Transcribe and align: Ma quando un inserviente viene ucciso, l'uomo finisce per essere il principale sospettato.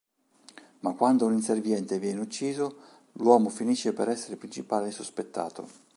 Ma 0.79 0.93
quando 0.95 1.27
un 1.27 1.33
inserviente 1.33 1.99
viene 1.99 2.21
ucciso, 2.21 2.77
l'uomo 3.19 3.49
finisce 3.49 3.93
per 3.93 4.09
essere 4.09 4.31
il 4.33 4.39
principale 4.39 4.89
sospettato. 4.89 5.67